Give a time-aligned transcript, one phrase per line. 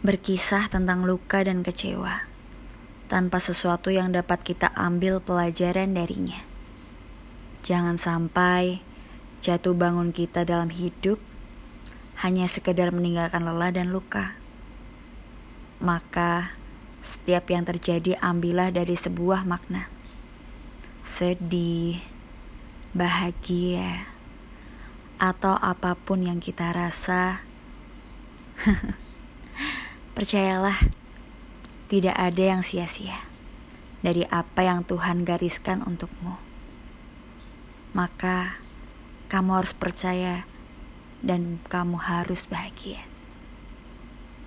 [0.00, 2.24] berkisah tentang luka dan kecewa,
[3.12, 6.40] tanpa sesuatu yang dapat kita ambil pelajaran darinya.
[7.60, 8.80] Jangan sampai
[9.44, 11.20] jatuh bangun kita dalam hidup
[12.24, 14.40] hanya sekedar meninggalkan lelah dan luka.
[15.84, 16.56] Maka,
[17.04, 19.92] setiap yang terjadi ambillah dari sebuah makna.
[21.04, 22.00] Sedih,
[22.96, 24.08] bahagia,
[25.20, 27.44] atau apa pun yang kita rasa.
[30.10, 30.90] Percayalah,
[31.86, 33.22] tidak ada yang sia-sia
[34.02, 36.34] dari apa yang Tuhan gariskan untukmu.
[37.94, 38.58] Maka,
[39.30, 40.42] kamu harus percaya
[41.22, 43.06] dan kamu harus bahagia.